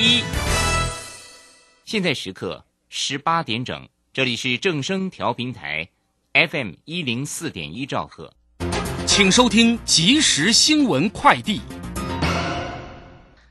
[0.00, 0.22] 一。
[1.84, 5.88] 现在时刻十八点整，这里是正声调频台
[6.32, 8.32] ，FM 一零四点一兆赫，
[9.06, 11.60] 请收听即时新闻快递。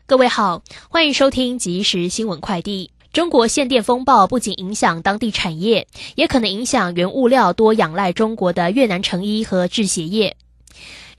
[0.08, 2.90] 各位好，欢迎收听即时新闻快递。
[3.14, 10.36] 中国限电风暴不仅影响当地产业，也可能影响原物料多仰赖中国的越南成衣和制鞋业。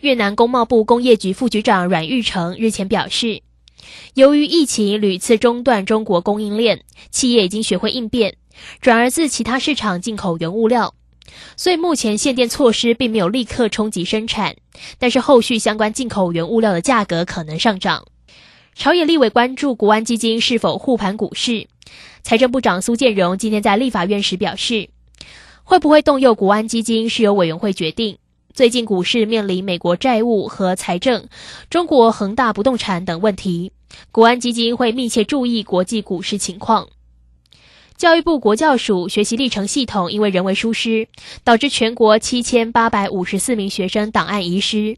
[0.00, 3.42] 越南工贸部工业局副局长阮玉成日前表示，
[4.14, 8.36] 由于疫情屡次中断中国供应链，企业已经学会应变，
[8.80, 10.94] 转而自其他市场进口原物料，
[11.56, 14.56] 所以目前限电措施并没有立刻冲击生产，
[14.98, 18.04] 但是后续相关进口原物料的价格可能上涨。
[18.74, 21.66] 朝野立委关注国安基金是否护盘股市，
[22.22, 24.88] 财政部长苏建荣今天在立法院时表示，
[25.64, 28.18] 会不会动用国安基金是由委员会决定。
[28.52, 31.28] 最近股市面临美国债务和财政、
[31.70, 33.70] 中国恒大不动产等问题，
[34.10, 36.88] 国安基金会密切注意国际股市情况。
[37.96, 41.06] 教育部国教署学习历程系统因为人为疏失，
[41.44, 44.96] 导致全国七千八百五十四名学生档案遗失。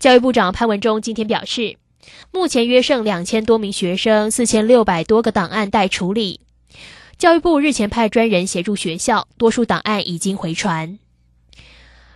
[0.00, 1.76] 教育部长潘文忠今天表示，
[2.32, 6.40] 目前约剩两千多名学生，四千六百多个档案待处理。
[7.18, 10.98] 教育部日前派专人协助学校，多数档案已经回传。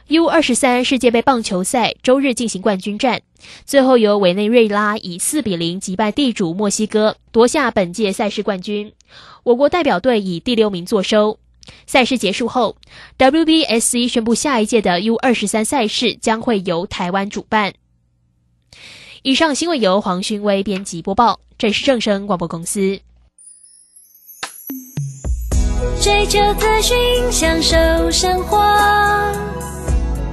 [0.08, 3.22] U 二十三世界杯棒球赛周日进行冠军战，
[3.64, 8.92] 最后由委内瑞拉以四比零击败地主墨西哥，夺下本届赛事冠军。
[9.44, 11.38] 我国代表队以第六名作收。
[11.86, 12.76] 赛事结束后
[13.16, 17.72] ，WBSC 宣布下一届的 U 二十三赛事将会由台湾主办。
[19.22, 23.00] 以上新闻由黄勋威编辑播报，这是正声广播公司。
[26.02, 26.96] 追求资讯，
[27.32, 28.60] 享受生活。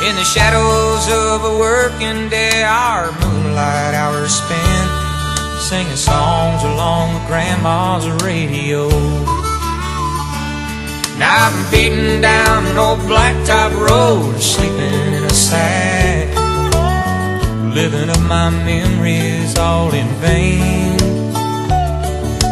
[0.00, 7.26] In the shadows of a working day, our moonlight hours spent singing songs along with
[7.26, 8.88] grandma's radio.
[11.18, 16.34] Now I'm beating down an old blacktop road, sleeping in a sack,
[17.74, 20.98] living up my memories all in vain.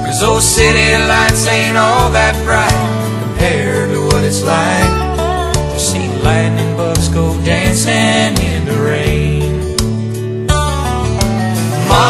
[0.04, 5.07] Cause those city lights ain't all that bright compared to what it's like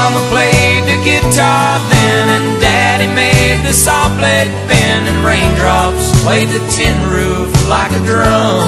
[0.09, 6.49] Mama played the guitar then, and Daddy made the saw blade bend, and raindrops played
[6.49, 8.65] the tin roof like a drum.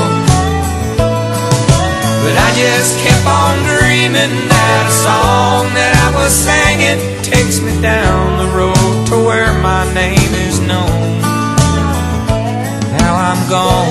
[2.20, 7.72] But I just kept on dreaming that a song that I was singing takes me
[7.80, 11.24] down the road to where my name is known.
[13.00, 13.88] Now I'm gone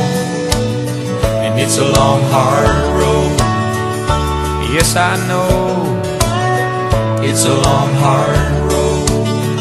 [1.41, 3.33] And it's a long, hard road.
[4.69, 5.98] Yes, I know.
[7.29, 8.33] It's a long, hard
[8.71, 9.59] road.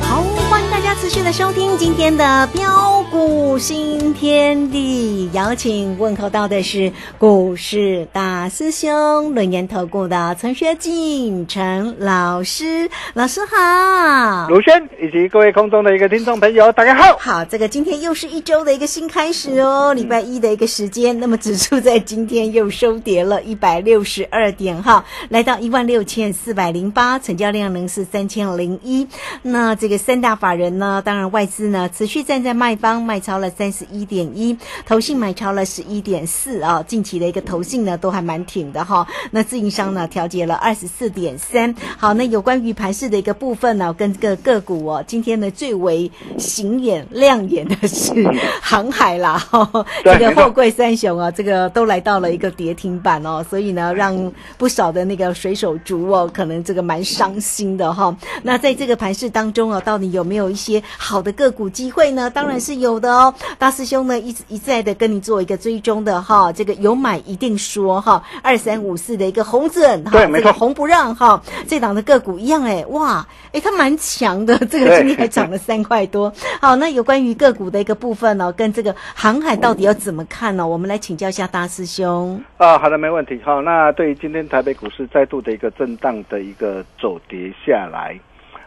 [0.00, 14.48] 好，欢迎大家持续的收听今天的标股新天地，邀请问候到的是股市大师兄轮研投顾的陈学进陈老师，老师好。
[14.48, 17.16] 卢轩以及各位空中的一个听众朋友，大家好。
[17.18, 29.08] 好，这个今天又是一周的一个新开始哦，礼拜一的一个时间，那么指数在今天又收跌了一百六十二点哈，来到一万六千四百零八，成交量呢是三千零一。
[29.42, 34.56] 那这个三大法人呢，当然外资呢持续站在卖方，卖超了三十一点一，
[34.86, 39.06] 投信买超了十一点四啊，近期的一个投信呢都还蛮挺的哈。
[39.30, 41.74] 那自营商呢调节了二十四点三。
[41.96, 48.14] 好，那有关于盘市的一个部分呢，跟这个个股哦，今天呢最为显眼亮眼的是
[48.62, 58.16] 航海啦， 哈，这个货柜三雄啊，这个都来到了一个跌停板哦，所以呢，让不少的那个水手族哦，可能这个蛮伤心的哈。
[58.42, 62.30] 那在这个盘市当中啊，到底有没有一些好的个股机会呢？
[62.30, 63.34] 当然是有的哦。
[63.58, 76.32] 大师兄呢一直一再的跟你做一个追踪的哈，这个有买一定说哈，二三五四的一个红准哈，这个红不让哈，这档的个股一样哎，哇，哎，它蛮强的， 这个今天还涨了三块多。
[76.60, 80.64] 好，那有关于个股的一个部分呢，跟这个航海到底要怎么看呢？
[80.64, 82.40] 我们来请教一下大师兄。
[82.58, 83.40] 啊，好的，没问题。
[83.44, 88.18] 好，那对于今天台北股市再度的一个震荡的一个走跌下来，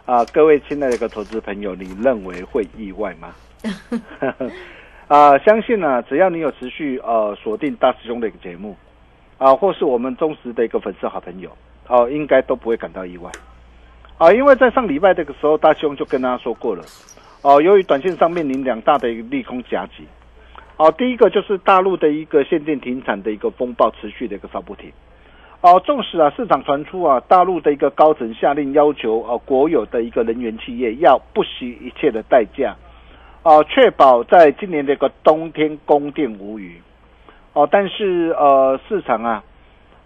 [0.06, 3.30] 啊，各位亲爱的一个投资朋友，你认为会意外吗？
[5.08, 8.76] 啊，相信呢，只要你有持续呃锁定大师兄的一个节目，
[9.38, 11.52] 啊，或是我们忠实的一个粉丝好朋友，
[11.88, 13.30] 哦，应该都不会感到意外。
[14.18, 16.84] 啊，因为在上礼拜这个时候，大师兄就跟大家说过了，
[17.42, 20.08] 哦，由于短线上面临两大的一个利空夹击，
[20.78, 24.92] 哦，第一个就是大陆的一个限电停产的一个风暴持续的一个扫不停，
[25.62, 32.76] 哦，纵使啊市场传出啊大陆的一个高层下令要求啊国有的一个能源企业要不惜一切的代价，
[33.44, 36.82] 哦，确保在今年的一个冬天供电无虞，
[37.54, 39.44] 哦，但是呃市场啊。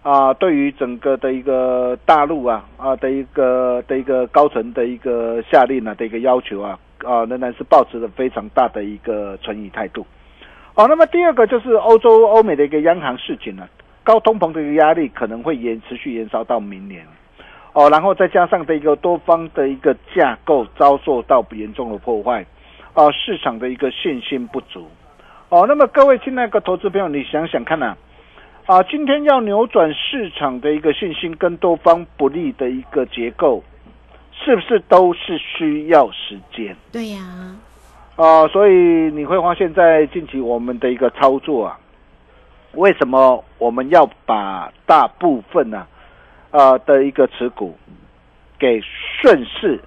[0.02, 10.06] 啊，对于整个的一个大陆啊啊的一个的一个高层的一个下令啊的一个要求啊啊，仍然是保持着非常大的一个存疑态度。
[10.76, 13.68] 哦，那么第二个就是欧洲欧美的一个央行事情呢，
[14.04, 17.04] 高通膨的一个压力可能会延持续延烧到明年。
[17.72, 22.46] 哦，然后再加上的一个多方的一个架构遭受到严重的破坏，
[22.96, 24.90] 啊，市场的一个信心不足。
[25.50, 27.94] 哦，那么各位亲爱的投资朋友，你想想看呐。
[28.64, 33.62] 啊，今天要扭转市场的一个信心跟多方不利的一个结构，
[34.32, 36.74] 是不是都是需要时间？
[36.90, 37.20] 对呀。
[38.16, 41.78] 啊，所以你会发现在近期我们的一个操作啊，
[42.72, 45.86] 为什么我们要把大部分呢？
[46.50, 47.76] 啊的一个持股
[48.58, 48.80] 给
[49.20, 49.78] 顺势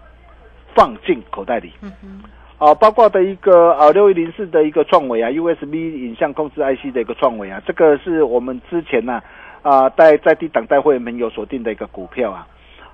[0.76, 1.74] 放进口袋里？
[1.82, 2.24] 嗯哼。
[2.60, 9.22] 啊，包括的一个啊六一零四的一个创维啊，USB 影像控制 IC 的一个创维啊，这个是我们之前呢
[9.62, 12.46] 啊在在低档带会员朋友锁定的一个股票啊，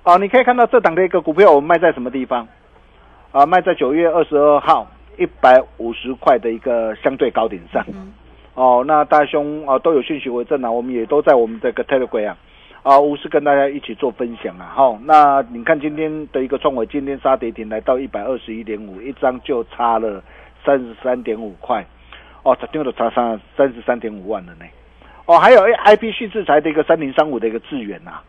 [0.04, 2.46] 啊你可以看到这档的一个股票我们卖在什么地方？
[3.32, 3.44] 啊？
[3.44, 4.86] 卖在九月二十二号
[5.18, 7.84] 一百五十块的一个相对高点上，
[8.54, 12.34] 哦，那大兄啊都有讯息为证啊，我们也都在我们这个 Telegram
[12.86, 12.96] 啊。
[12.96, 20.22] 啊，无私跟大家一起做分享啊，好，那你看今天的一个创维，今天杀跌停来到一百二十一点五，一张就差了
[20.64, 21.84] 三十三点五块，
[22.44, 24.64] 哦，这丢的差三三十三点五万了呢，
[25.26, 28.20] 哦，还有 I P 系制裁的一个三零三五的一个资源呐，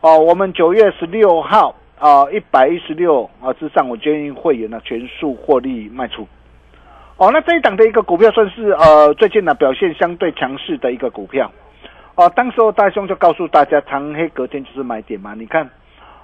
[0.00, 6.26] 哦，我们九月十六号啊一百一十六啊之上，我建议会员呢全数获利卖出，
[7.16, 11.48] 哦，那这一档的一个股票算是呃最近呢表现相对强势的一个股票。
[12.20, 15.32] 哦，当时候大兄就告诉大家，长黑隔天就是买点嘛。
[15.32, 15.66] 你看，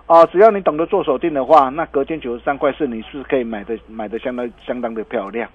[0.07, 5.49] 哦，只要你懂得做手定的话，那隔天九十三块四，你是可以买的，买的相当相当的漂亮。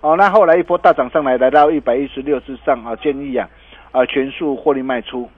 [0.00, 3.48] 哦，那后来一波大涨上来，来到一百一十六之上啊，建议啊，
[3.90, 5.28] 啊全数获利卖出。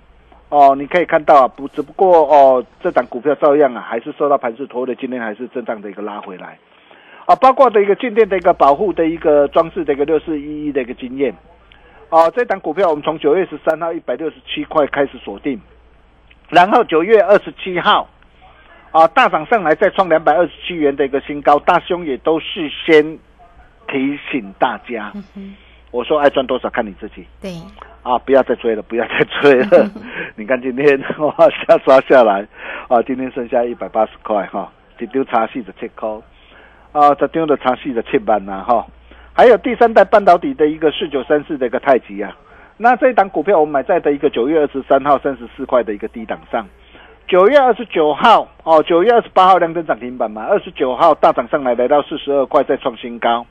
[0.50, 6.58] 哦，你可以看到，不，只不过哦，这档股票照样啊，还是受到盘势拖的，今天还是震荡的一个拉回来。
[7.24, 11.34] 啊，包括的一个静电的一个保护的一个装置的一个六四一一的一个经验。
[12.12, 15.58] 哦，这档股票我们从九月十三号一百六十七块开始锁定，
[16.50, 18.06] 然后九月二十七号，
[18.90, 23.18] 啊大涨上来再创两百二十七元的一个新高，大兄也都事先
[23.88, 25.10] 提醒大家，
[25.90, 27.50] 我说爱赚多少看你自己，对，
[28.02, 29.90] 啊不要再追了，不要再追了，
[30.36, 32.46] 你看今天哇下刷下来，
[32.88, 36.22] 啊今天剩下一百八十块哈，一丢茶戏的切扣，
[36.92, 38.86] 啊这丢的茶戏的切板呐哈。
[39.34, 42.36] 还有第三代半导体的一个四九三四的一个太极啊，
[42.76, 46.66] 那这一档股票我们买在的一个九月二十三号三十四块的一个低档上，
[47.26, 53.46] 九月二十九号哦，九月二十八号量增涨停板嘛，二十九号大涨上来，来到四十二块，再创新高。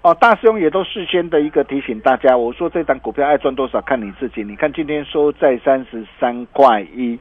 [0.00, 4.44] 哦，大师兄也都事先的一个提醒大家，我说这档股票爱赚多少看你自己。
[4.44, 7.18] 你看今天收在三十三块一，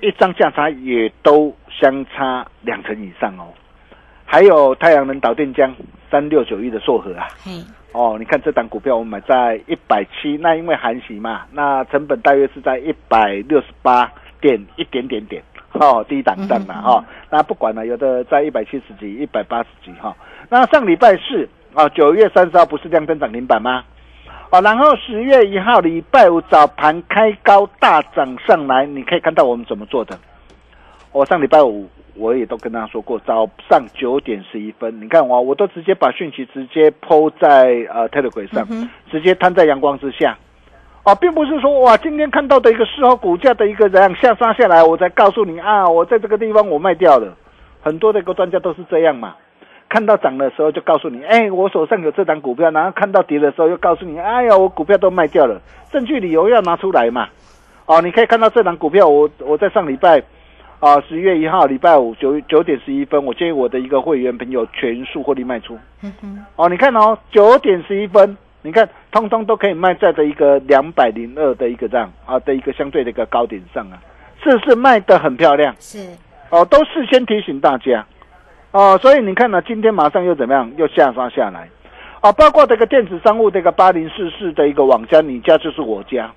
[0.00, 3.52] 一张价差也都相差两成以上哦。
[4.26, 5.72] 还有太阳能导电浆
[6.10, 7.52] 三六九一的硕和啊，嘿，
[7.92, 15.42] 哦，你看这档股票我们买在一百七，那因为含息嘛，那成本大约是在一百六十八点一点点点，
[15.72, 20.14] 哦，低档档嘛，哈、那不管了，有的在一百七十几、一百八十几，哈、
[20.50, 23.84] 那上礼拜四啊，九月三十号不是亮灯涨停板吗？
[24.50, 30.18] 哦，然后十月一号礼拜五早盘开高大涨上来，你可以看到我们怎么做的。
[31.12, 38.66] 我上礼拜五我也都跟大家说过，早上九点十一分，你看我我都直接把讯息直接抛在呃 Telegram 上，
[39.10, 40.36] 直接摊在阳光之下。
[41.04, 47.36] 哦，并不是说哇，今天看到的一个事后股价的一个怎样下杀下来，我才告诉你啊，我在这个地方我卖掉了。
[47.80, 49.36] 很多的一个专家都是这样嘛，
[49.88, 55.60] 看到涨的时候就告诉你，哎，我手上有这档股票，然后看到跌的时候又告诉你，哎呀，我股票都卖掉了，
[55.92, 57.28] 证据理由要拿出来嘛。
[57.86, 60.20] 哦，你可以看到这档股票，我我在上礼拜
[60.78, 65.78] 啊，十月一号礼拜五九九点十一分，我建议我的一个会员朋友全数获利卖出。
[66.56, 73.98] 哦，你看哦，九点十一分，你看通通都可以卖在的一个两百零二的一个这样啊的一个相对的一个高点上啊，
[74.42, 75.74] 是不是卖的很漂亮？
[75.80, 76.06] 是，
[76.50, 78.04] 哦，都事先提醒大家，
[78.72, 81.70] 哦，所以你看呢，今天马上又怎么样，又下发下来，
[82.20, 86.30] 啊，包括这个电子商务这个八零四四的一个网家，你家就是我家，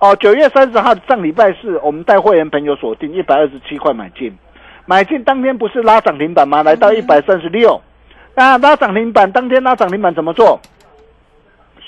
[0.00, 4.34] 哦，九月三十号上礼拜四，我们带会员朋友锁定一百二十七块买进，
[4.86, 6.62] 买进当天不是拉涨停板吗？
[6.62, 7.78] 来到一百三十六，
[8.34, 10.58] 那拉涨停板当天拉涨停板怎么做？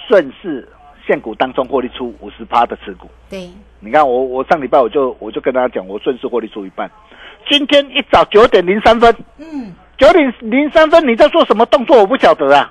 [0.06, 0.68] 顺势
[1.06, 3.08] 现股当中获利出五十趴的持股。
[3.30, 3.48] 对，
[3.80, 6.90] 你看我我上礼拜我就我就跟大家讲，我顺势获利出一半。
[7.48, 11.96] 今天一早九点零三分，嗯，九点零三分你在做什么动作？
[11.96, 12.70] 我不晓得啊。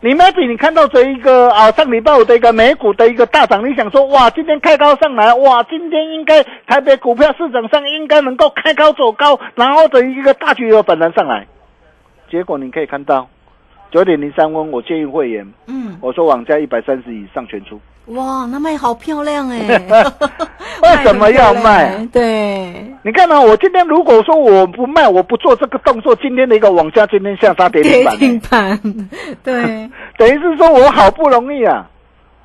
[0.00, 11.46] 你 maybe 你看到这一个啊上礼拜五的一个美股的一个大涨，你想说哇，今天开高上来，哇，今天应该台北股票市场上应该能够开高走高，然后的一个大举有本能上来。
[12.30, 13.26] 结果你可以看到
[13.90, 17.80] 九点零三分，我建议会员，嗯，我说网价一百三十以上全出。
[18.06, 19.58] 哇，那卖好漂亮哎，
[20.82, 28.80] 为什么要卖对，你看呢、我今天如果说我不卖，我不做这个动作，今天的一个网下今天下杀跌停跌板，停板，
[29.44, 31.88] 对， 等于是说我好不容易啊，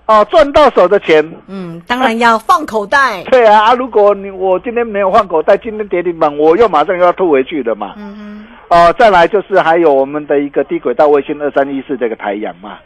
[0.05, 7.95] 哦赚到手的钱，嗯，当然要放口袋， 对啊，啊如果你我今天没有放口袋，今天跌停板，我又马上又要吐回去了嘛。
[7.97, 12.77] 嗯哦，再来就是还有我们的一个低轨道卫星二三一四这个台阳嘛。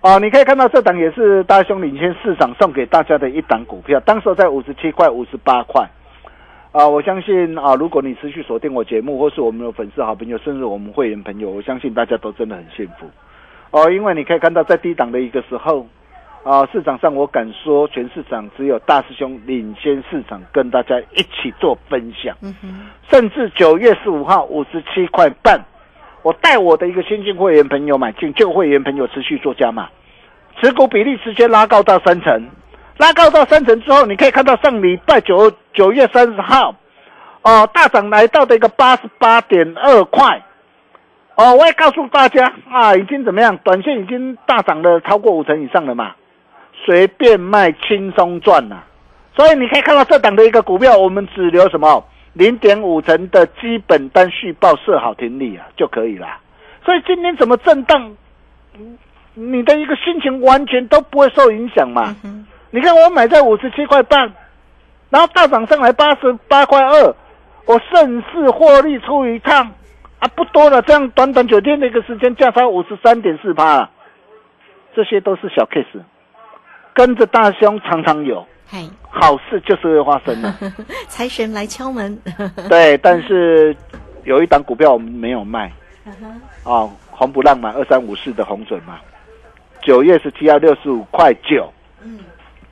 [0.00, 5.86] 哦，你可以看到这档也是大兄领先市场送给大家的一档股票，当时在五十七块、五十八块。
[6.72, 13.06] 啊，我相信啊，如果你持续锁定我节目，或是我们的粉丝好朋友，甚至我们会员朋友，我相信大家都真的很幸福。
[13.72, 15.86] 哦，因为你可以看到在低档的一个时候，
[16.44, 22.34] 啊，市场上我敢说，全市场只有大师兄领先市场，跟大家一起做分享。
[23.10, 25.62] 甚至九月十五号五十七块半，
[26.22, 29.90] 我带我的一个新进会员朋友买进，旧会员朋友持续做加码，
[30.58, 32.48] 持股比例直接拉高到三成，
[33.02, 36.72] 拉高到三成之后，你可以看到上礼拜九九月三十号，
[37.42, 40.40] 哦，大涨来到的一个八十八点二块，
[41.34, 46.14] 哦，我也告诉大家啊，已经怎么样，短线已经大涨了超过五成以上了嘛，
[46.86, 48.76] 随便卖轻松赚呐、
[49.36, 52.04] 所以你可以看到这档的一个股票，我们只留什么？
[52.34, 56.38] 零点五成的基本单续报设好停利啊就可以啦。
[56.84, 58.16] 所以今天怎么震荡，
[59.34, 62.14] 你的一个心情完全都不会受影响嘛。
[62.72, 64.32] 你看我买在五十七块半，
[65.10, 67.14] 然后大涨上来八十八块二，
[67.66, 69.70] 我顺势获利出一趟
[70.18, 73.90] 啊，不多了，这样短短九天的一个时间价差五十三点四趴了，
[74.96, 76.02] 这些都是小 case，
[76.94, 78.44] 跟着大兄常常有。
[78.66, 80.50] 嘿，好事就是会发生的，
[81.06, 82.18] 财神来敲门，
[82.70, 82.96] 对。
[82.98, 83.76] 但是
[84.24, 85.70] 有一档股票我们没有卖，
[86.64, 88.98] 啊，红不让嘛，二三五四的红准嘛，
[89.82, 91.70] 九月十七号六十五块九，
[92.02, 92.20] 嗯，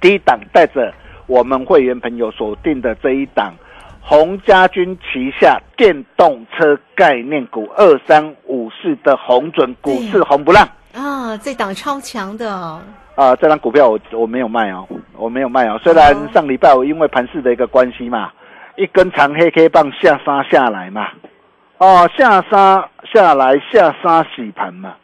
[0.00, 0.92] 第一档带着
[1.26, 3.54] 我们会员朋友锁定的这一档
[4.00, 10.66] 洪家军旗下电动车概念股二三五四的红准股市红不浪。
[10.92, 12.82] 啊，这档超强的哦，
[13.14, 15.78] 啊，这张股票我我没有卖哦，我没有卖哦。
[15.82, 18.32] 虽然上礼拜我因为盘市的一个关系嘛，
[18.76, 21.08] 一根长黑 K 棒下杀下来嘛，
[21.78, 24.94] 哦，下杀下来下杀洗盘嘛。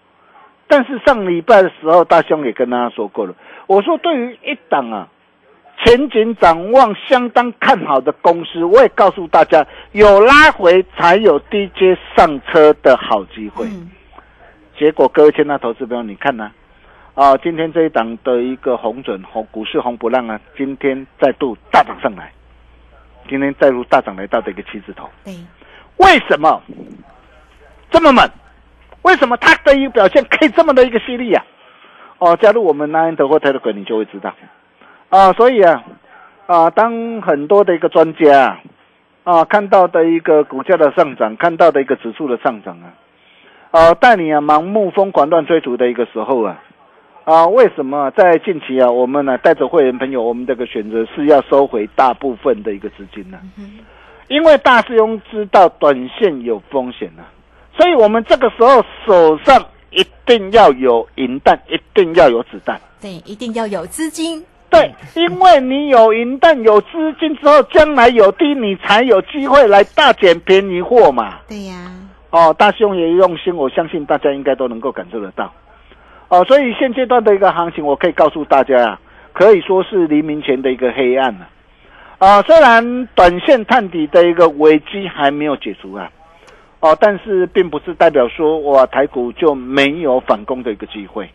[0.67, 3.33] 但是上礼拜的时候，大兄也跟大家说过了，
[3.67, 5.09] 我说对于一档啊
[5.85, 13.67] 前景展望相当看好的公司，我也告诉大家，有拉回才有低阶上车的好机会。
[13.67, 13.91] 嗯
[14.79, 16.51] 结果各位亲爱的投资朋友，你看呢、
[17.15, 17.35] 啊？
[17.39, 22.31] 今天这一档的一个红准红股市红不让啊，今天再度大涨上来，
[23.27, 25.35] 今天再度大涨来到的一个七字头，对，
[25.97, 26.63] 为什么
[27.91, 28.29] 这么猛？
[29.01, 31.43] 为什么它的一个表现可以这么的一个犀利呀、
[32.19, 34.35] 哦，加入我们 Nine 德或 Telegram，你就会知道
[35.11, 35.33] 啊。
[35.33, 35.85] 所以啊
[36.47, 38.61] 啊，当很多的一个专家啊
[39.25, 42.95] 啊看到的一个股价的上涨，看到的一个指数的上涨啊，
[43.71, 46.63] 啊，带你啊盲目疯狂乱追逐的一个时候啊，
[47.25, 53.39] 啊，为什么在近期啊，我们呢带着会员朋友，我们这个选择是要收回大部分的一个资金呢？
[54.29, 57.23] 因为大师兄知道短线有风险呢、
[57.77, 59.63] 所以我们这个时候手上
[59.97, 62.79] 一定要有银弹，一定要有子弹。
[63.01, 71.39] 对，一定要有资金，对，因为你有银弹、有资金之后，将来有低，你才有机会来大捡便宜货嘛。
[71.49, 71.91] 对呀，
[72.31, 75.51] 哦，大兄也用心，我相信大家应该都能够感受得到。
[76.29, 79.01] 哦，所以现阶段的一个行情，我可以告诉大家啊，
[79.33, 81.49] 可以说是黎明前的一个黑暗了。
[82.19, 86.11] 啊、虽然短线探底的一个危机还没有解除啊，
[86.81, 91.31] 哦，但是并不是代表说哇台股就没有反攻的一个机会。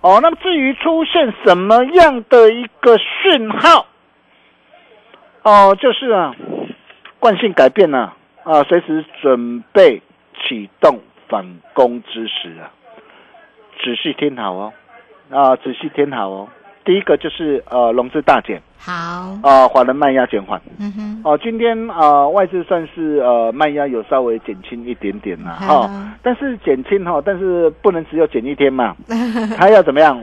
[0.00, 3.86] 哦，那么至于出现什么样的一个讯号，
[5.42, 6.34] 哦，就是啊，
[7.18, 10.00] 惯性改变了啊，随时准备
[10.40, 12.70] 启动反攻之时啊，
[13.82, 14.72] 仔细听好哦，
[15.30, 16.48] 啊，仔细听好哦。
[16.88, 18.58] 第一个就是呃融资大减。
[18.78, 18.92] 好，
[19.42, 20.58] 啊，华人卖压减缓。
[20.78, 21.36] 嗯哼，哦。
[21.42, 28.96] 今天啊、外资算是呃卖压有稍微减轻一点点啦哈、嗯但是减轻哈、但是不能只有减一天嘛，
[29.58, 30.18] 它要怎么样？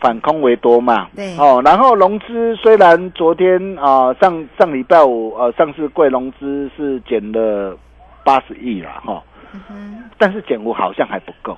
[0.00, 1.36] 反空为多嘛，对。
[1.38, 7.78] 哦，然后融资虽然昨天啊、上上礼拜五呃上市柜融资是减了
[8.24, 9.22] 八十亿啦哈、
[9.70, 11.56] 嗯但是减幅好像还不够。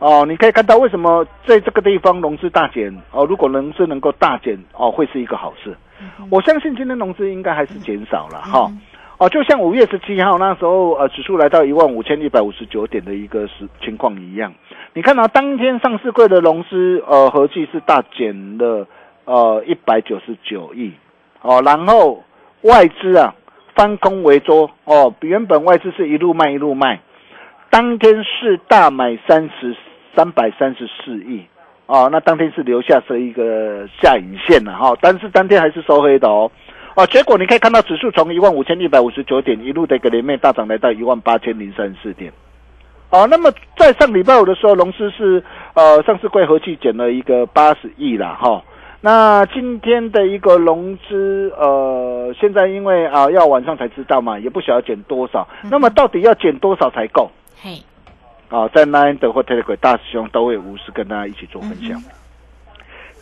[0.00, 5.76] 哦，你可以看到为什么在这个地方融资大减哦，如果融资能够大减哦，会是一个好事。
[6.30, 8.72] 我相信今天融资应该还是减少了哈、
[9.18, 14.54] 哦，就像五月十七号那时候呃指数来到一万五千一百五十九点的一个时情况一样，
[14.94, 18.86] 你看到、当天上市柜的融资呃合计是大减了
[19.26, 20.94] 呃一百九十九亿。
[21.42, 22.24] 哦，然后
[22.62, 23.34] 外资啊
[23.74, 27.00] 翻空为多哦，原本外资是一路卖一路卖，
[27.68, 29.76] 当天是大买三十
[30.14, 31.44] 三百三十四亿
[31.86, 36.50] 哦，那当天是留下是一个下影线了哈、但是当天还是收黑的哦。
[36.94, 42.32] 哦，结果你可以看到指数从一万五千一百五十九点一路的一个连袂大涨来到一万八千零三十四点。
[43.10, 45.42] 哦，那么在上礼拜五的时候，融资是
[45.74, 48.62] 呃上市柜合计减了一个八十亿啦哈、
[49.00, 55.48] 那今天的一个融资，呃，现在因为啊、要晚上才知道嘛，也不晓得减多少。
[55.70, 57.30] 那么到底要减多少才够？
[57.60, 57.82] 嘿，
[58.50, 61.98] 啊，在 Nine 的或 Telegram 大师兄都会无私跟大家一起做分享。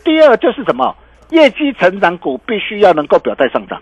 [0.04, 0.96] 第二就是什么？
[1.30, 3.78] 业绩成长股必须要能够表态上涨，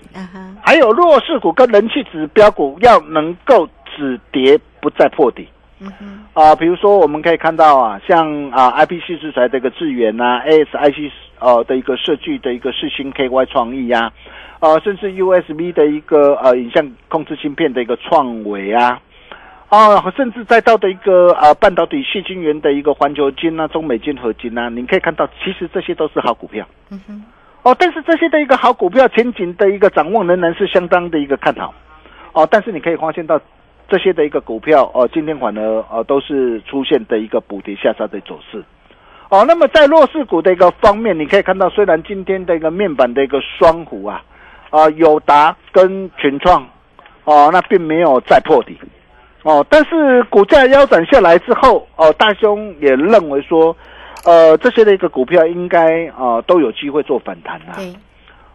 [0.61, 5.47] 还有弱势股跟人气指标股要能够止跌不再破底。
[6.35, 14.11] 啊，比如说我们可以看到啊，像啊 IPC 制裁的一个智源呐、ASIC 呃的一个设计的一个世星 KY 创意呀、
[14.59, 19.01] 啊，甚至 USB 的一个呃影像控制芯片的一个创维啊，
[19.69, 26.65] 啊，甚至再到的一个啊半导体细晶圆的一个环球金啊、中美金合金啊，你可以看到，其实这些都是好股票。
[26.91, 27.25] 嗯哼，
[27.63, 31.75] 哦，但是这些的一个好股票前景的一个展望仍然是相当的一个看好。
[32.33, 33.41] 哦，但是你可以发现到
[33.89, 38.63] 这些的一个股票哦，今天反而呃都是出现的一个补跌下杀的走势。
[39.31, 44.23] 哦，那么在弱势股的一个方面，你可以看到，虽然今天的一个面板的一个双虎啊，
[44.71, 46.65] 啊、友达跟群创
[47.25, 48.79] 哦，那并没有再破底。
[49.47, 53.77] 哦，但是股价腰斩下来之后，哦，大兄也认为说，
[54.25, 57.77] 呃，这些的一个股票应该啊、呃都有机会做反弹啊。
[57.77, 57.95] 对，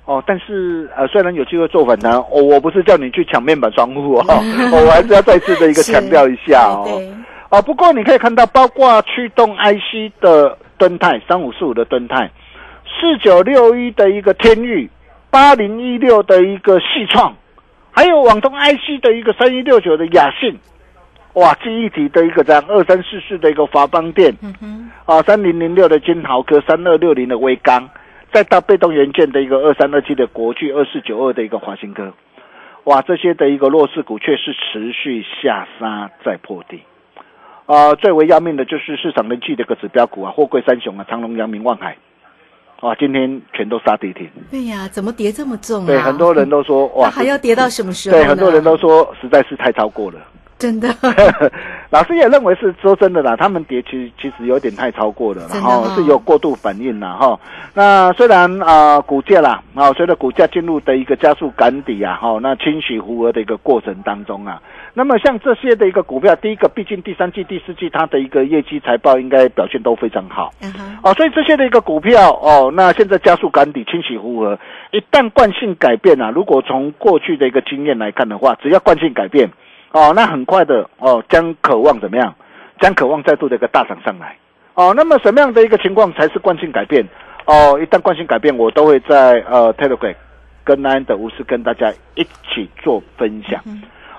[0.04, 4.26] 哦，但是呃，虽然有机会做反弹，我、我不是叫你去抢面板双户哦，
[4.74, 6.84] 哦我还是要再次的一个强调一下哦。
[6.86, 7.10] 对，
[7.52, 12.30] 哦，不过你可以看到，包括驱动 IC 的敦泰三五四五的敦泰，
[12.84, 14.90] 四九六一的一个天域，
[15.30, 17.34] 八零一六的一个细创，
[17.92, 20.60] 还有网通 IC 的一个三一六九的雅信，
[21.34, 27.90] 哇，记忆体的一个这样二三四四的一个华邦电，嗯哼，啊，三零零六的金豪科，三二六零的威刚，
[28.34, 32.14] 再到被动元件的一个二三二七的国巨，二四九二的一个华新科，
[32.84, 36.82] 哇，这些的一个弱势股却是持续下杀再破底。
[37.66, 41.96] 啊，最为要命的就是市场人气的一个指标股啊，货柜三雄啊，长隆、阳明、望海。
[42.82, 44.30] 哇，今天全都杀跌停。
[44.50, 45.88] 对呀，怎么跌这么重啊？
[45.88, 50.20] 对，很多人都说哇，那还要跌到什么时候对，很多人都说实在是太超过了。
[50.62, 50.88] 真的，
[51.90, 57.40] 老师也认为是说真的啦，他们跌其实其实有点太超过了，然后是有过度反应了哈。
[57.74, 64.62] 那虽然啊、呃股价啦啊、随着股价进入的一个加速赶底啊哈，那清洗弧额的一个过程当中啊，
[64.94, 70.54] 那么像这些的一个股票，第一个毕竟第三季、第四季它的一个业绩财报应该表现都非常好。
[70.62, 74.60] 嗯哼哦，所以这些的一个股票哦，那现在加速赶底、清洗弧额，
[74.92, 79.50] 一旦惯性改变啊，如果从过去的一个经验来看的话，只要惯性改变，
[79.92, 82.34] 哦，那很快的哦，将渴望怎么样？
[82.80, 84.36] 将渴望再度的一个大涨上来。
[84.74, 87.06] 哦，那么什么样的一个情况才是惯性改变？
[87.46, 90.16] 哦，一旦惯性改变，我都会在呃 Telegram
[90.64, 93.62] 跟安的无私跟大家一起做分享。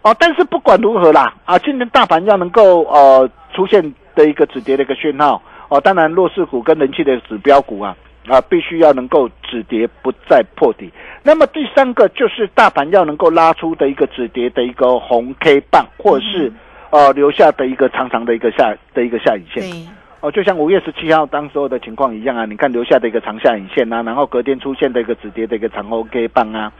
[0.02, 3.82] 哦，但是不管如何啦，啊，今天大盘要能够呃出现
[4.14, 7.96] 的一个止跌的一个讯号，哦，当然弱势股跟人气的指标股啊
[8.28, 10.90] 啊，必须要能够止跌不再破底。
[11.24, 16.52] 那么第三个就是大盘要能够拉出的一个止跌的一个红 K 棒，或者是
[16.90, 19.62] 呃留下的一个长长的一个下的一个下影线。
[19.62, 19.88] 对，
[20.20, 26.72] 哦，就像五月十七号当时候的情况一样啊，你看留下的一个长下影线啊，然后隔天出现的一个止跌的一个长 OK 棒啊，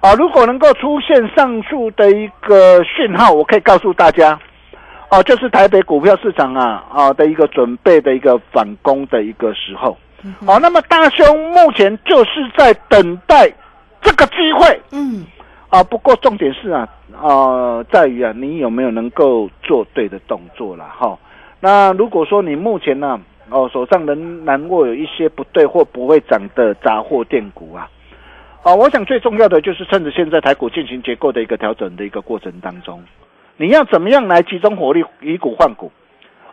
[0.00, 4.38] 啊，如果能够出现上述的一个讯号，我可以告诉大家，
[5.10, 9.96] 哦、就是台北股票市场啊啊的一个准备的一个反攻的一个时候。
[10.46, 13.50] 哦，那么大兄目前就是在等待
[14.00, 14.80] 这个机会。
[14.92, 15.24] 嗯，
[15.68, 16.88] 啊，不过重点是啊，
[17.20, 21.18] 呃，在于啊，你有没有能够做对的动作了哈？
[21.60, 27.88] 那如果说你目前呢、哦，手上仍然握有一些不对或不会涨的杂货店股啊，
[28.62, 33.02] 啊，我想最重要的就是趁着现在台股进行结构的一个调整的一个过程当中，
[33.56, 35.90] 你要怎么样来集中火力，以股换股？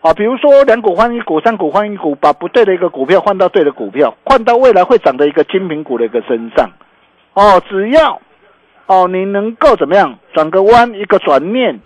[0.03, 6.69] 啊，比如说两股换一股，三股换一股，把不对的一个股票换到对的股票，换到未来会涨的一个精品股的一个身上。
[7.33, 8.21] 哦，只要
[8.85, 11.79] 哦你能够怎么样转个弯，一个转念，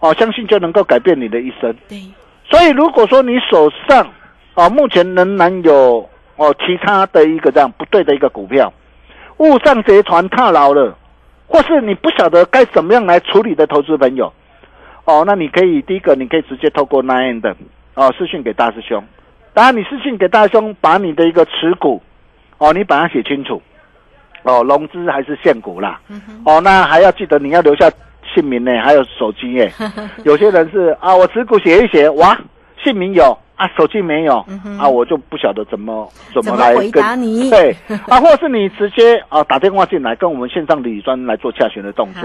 [0.00, 1.76] 哦，相信就能够改变你的一生。
[1.90, 2.00] 对，
[2.48, 4.06] 所以如果说你手上
[4.54, 8.72] 哦目前仍然有哦其他的一个这样不对的一个股票，
[9.36, 10.96] 误上贼船踏牢了，
[11.46, 14.32] 或是你不晓得该怎么样来处理的投资朋友，
[15.08, 17.56] 哦，那你可以第一个你可以直接透过 Nine 的
[17.94, 19.02] 哦私讯给大师兄，
[19.54, 22.02] 当然你私信给大师兄，把你的一个持股
[22.58, 23.62] 哦你把它写清楚，
[24.42, 25.98] 哦融资还是现股啦，
[26.44, 27.90] 哦那还要记得你要留下
[28.34, 29.72] 姓名呢，还有手机耶。
[30.26, 32.38] 有些人是啊，我持股写一写，哇，
[32.84, 34.38] 姓名有啊，手机没有、
[34.78, 37.76] 啊，我就不晓得怎么怎怎么来跟答你 对
[38.08, 42.22] 啊，或是你直接啊打电话进来跟我们线上理专来做洽询的动作。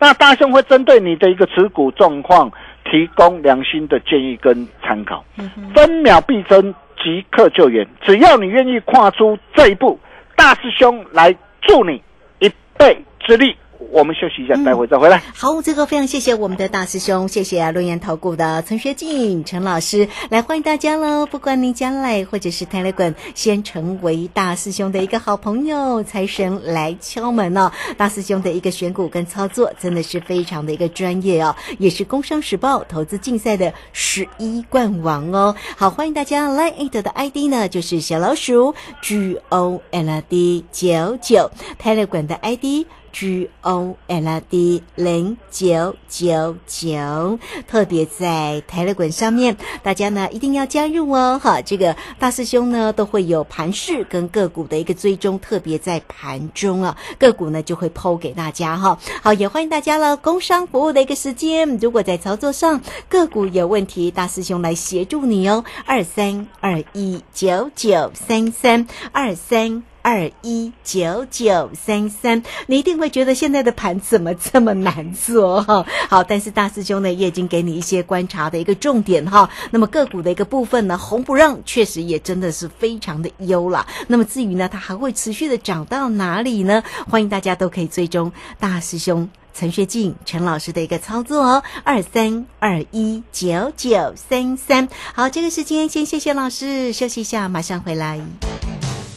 [0.00, 2.50] 那大兄会针对你的一个持股状况
[2.84, 5.24] 提供良心的建议跟参考，
[5.72, 7.86] 分秒必争，即刻救援。
[8.02, 10.00] 只要你愿意跨出这一步，
[10.34, 12.02] 大师兄来助你
[12.40, 13.56] 一臂之力。
[13.90, 15.22] 我们休息一下，待会再回来。
[15.34, 21.26] 好，最后非常谢谢我们的大师兄，谢谢啊，论研投顾的陈学进陈老师来欢迎大家喽！
[21.26, 27.70] 不管您将来或者是 Telegram，先成为大师兄的一个好朋友，财神来敲门哦！
[27.96, 35.54] 大师兄的一个选股跟操作真的是非常的一个专业哦，也是工商时报投资竞赛的十一冠王哦。
[35.76, 41.50] 好，欢迎大家来 it 的 ID 呢，就是小老鼠 G O L D 九九
[41.82, 42.86] ，Telegram 的 ID。
[43.12, 51.38] G O L D 零九九九，特别在台乐馆上面，大家呢一定要加入哦。
[51.42, 58.98] 哈，这个大师兄呢都会有盘势跟个股的一个追踪，特别在盘中啊，个股呢就会抛给大家哈。
[59.22, 60.16] 好，也欢迎大家了。
[60.16, 65.64] 工商服务的一个时间，如果在操作上个股有问题，大师兄来协助你哦。
[65.84, 69.82] 二三二一九九三三二三。
[70.02, 75.86] 二一九九三三，你一定会觉得现在的盘怎么这么难做哈？
[76.08, 79.48] 好，但是大师兄呢也已经给你一些观察的一个重点哈。
[79.70, 83.86] 那么个股的一个部分呢，红不让确实也真的是非常的优了。
[84.08, 86.82] 那么至于呢，它还会持续的涨到哪里呢？
[87.08, 89.28] 欢迎大家都可以追踪大师兄。
[89.54, 94.88] 陈学进陈老师的一个操作哦，二三二一九九三三。
[95.14, 98.18] 好，这个时间先谢谢老师，休息一下，马上回来。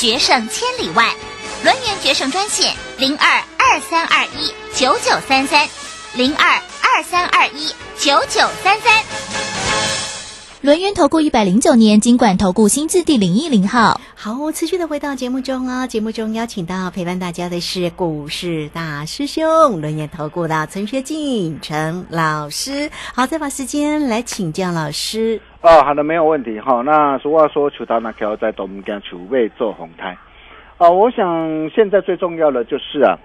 [0.00, 1.14] 决胜千里外。
[1.62, 5.68] 轮源决胜专线零二二三二一九九三三
[6.14, 7.66] 零二二三二一
[7.98, 9.04] 九九三三。
[10.62, 14.00] 轮源投顾一百零九年金管投顾新字第零一零号。
[14.14, 15.86] 好，持续的回到节目中哦。
[15.86, 22.90] 节目中邀请到陪伴大家的是股市大师兄轮研投顾的陈学进陈老师。
[23.14, 25.42] 好，再把时间来请教老师。
[25.62, 26.80] 哦，好的，没有问题哈。
[26.80, 30.16] 那俗话说，求到那条在东间，求未做红胎。
[30.78, 33.18] 啊，我想现在最重要的就是啊，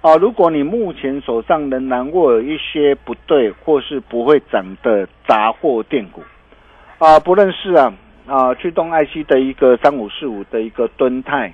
[0.00, 6.22] 啊，如果你目前手上仍然握有一些不对或是不会涨的杂货店股。
[6.96, 7.92] 啊，不论是啊
[8.26, 11.52] 啊驱动 IC 的一个三五四五的一个敦泰，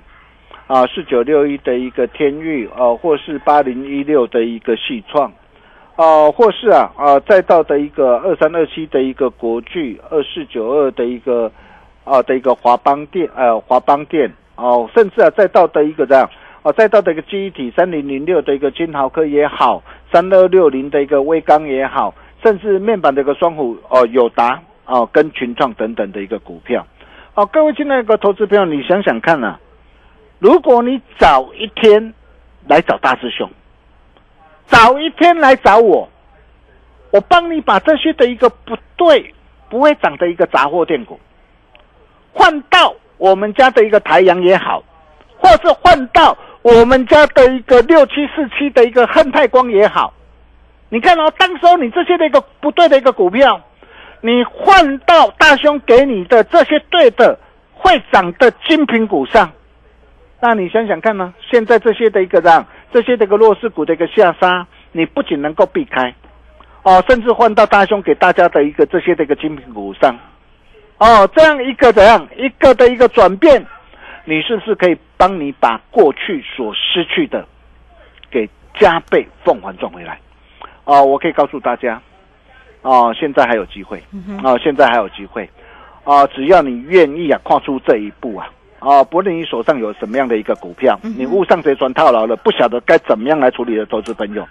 [0.67, 5.33] 啊四九六一的一个天域，啊或是八零一六的一个细创，
[5.99, 11.51] 啊或是啊啊再到的一个二三二七的一个国巨，二四九二的一个
[12.05, 16.29] 啊的一个华邦电，呃华邦电，哦甚至啊再到的一个这样，
[16.61, 24.61] 啊再到的一个记忆体三零零六的一个金豪科也好，三二六零的一个微钢也好，甚至面板的一个双虎哦友达。
[24.91, 26.83] 哦，跟群创等等的一个股票，
[27.35, 29.59] 哦，各位亲爱的投资朋友，你想想看啊，
[30.39, 32.11] 如果你早一天
[32.67, 33.47] 来找大师兄，
[34.69, 36.09] 早一天来找我，
[37.11, 39.33] 我帮你把这些的一个不对、
[39.69, 41.19] 不会涨的一个杂货店股，
[42.33, 44.83] 换到我们家的一个台阳也好，
[45.37, 50.13] 或是换到我们家的一个六七四七的一个恒泰光也好，
[50.89, 53.61] 你看哦，当时候你这些的一个不对的一个股票。
[54.21, 57.39] 你换到大兄给你的这些对的
[57.73, 59.49] 会涨的精品股上，
[60.41, 61.33] 那你想想看呢？
[61.49, 66.13] 现在这些的一个让这些的一个弱势股的一个下杀，你不仅能够避开，
[66.83, 70.17] 哦，甚至换到大兄给大家的一个这些的一个精品股上，
[70.97, 73.65] 哦，这样一个怎样一个的一个转变，
[74.25, 77.45] 你是不是可以帮你把过去所失去的
[78.31, 78.49] 给
[78.79, 80.19] 加倍奉还赚回来？
[80.85, 82.01] 哦，我可以告诉大家。
[82.81, 84.01] 哦，现在还有机会，
[84.41, 85.49] 哦，现在还有机会，
[86.05, 88.49] 啊，只要你愿意啊，跨出这一步啊，
[88.79, 94.47] 啊，不论你手上有什么样的一个股票，你误上贼船套牢了，不晓得该怎么样来处理的投资朋友，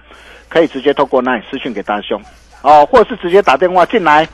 [0.48, 2.20] 可以直接透过那私讯给大兄，
[2.62, 4.28] 哦，或是直接打电话进来，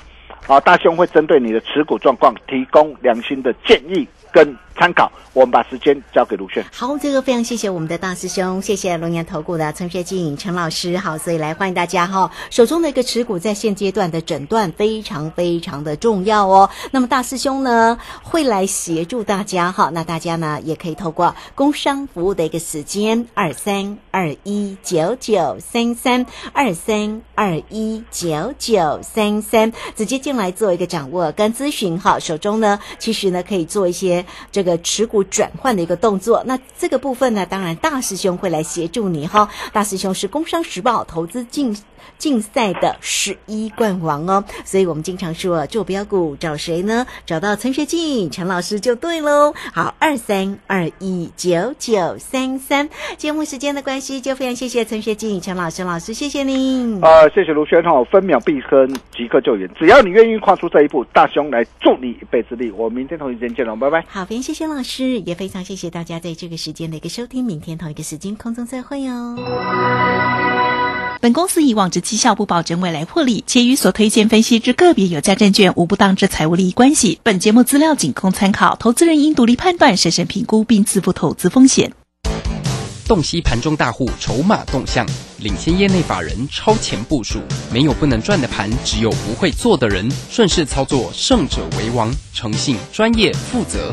[0.46, 4.06] 啊，大兄会针对你的持股状况提供良心的建议。
[4.32, 4.44] 跟
[4.76, 6.62] 参考，我们把时间交给卢迅。
[6.72, 10.98] 好，这个非常谢谢我们的大师兄，谢谢龙岩投顾的陈学进陈老师。
[10.98, 16.68] 好，所以来欢迎大家哈，手中的一个持股在现阶段的诊断非常非常的重要哦。
[16.90, 32.18] 那么大师兄呢会来协助大家哈，那大家呢也可以透过工商服务的一个时间二三二一九九三三二三二一九九三三直接进来做一个掌握跟咨询哈。
[32.18, 34.24] 手中呢其实呢可以做一些。
[34.50, 39.48] 这个持股转换的一个动作，那这个部分呢，当然大师兄会来协助你哈。
[39.72, 41.76] 大师兄是工商时报投资竞
[42.18, 47.06] 竞赛的十一冠王哦，所以我们经常说做标股找谁呢？
[47.26, 49.52] 找到陈学进陈老师就对喽。
[49.72, 57.02] 好，二三二一九九三三，节目时间的关系，就非常谢谢陈学进陈老师老师，谢谢您。
[57.02, 62.70] 啊，谢谢卢轩哈，分秒必争，即刻救援，只要你愿意跨出这一步，大兄来助你一臂之力。
[62.70, 64.04] 我明天同一时间见喽，拜拜。
[64.08, 67.44] 好，非常谢谢老师，也非常谢谢大家在这个时间的一个收听。
[67.44, 69.36] 明天同一个时间空中再会哦。
[71.20, 77.18] 本公司以往之绩效不保证未来获利，且与所推荐分析之个别有价证券无不当之财务利益关系。
[77.24, 81.92] 本节目资料仅供参考，投资人应独立判断、审慎评估并自负投资风险。
[83.08, 85.04] 洞悉盘中大户筹码动向，
[85.40, 87.40] 领先业内法人超前部署，
[87.72, 90.08] 没有不能赚的盘，只有不会做的人。
[90.30, 92.08] 顺势操作，胜者为王。
[92.32, 93.92] 诚信、专业、负责，